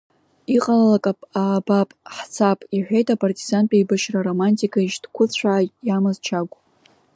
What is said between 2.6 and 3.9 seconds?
иҳәеит апартизантә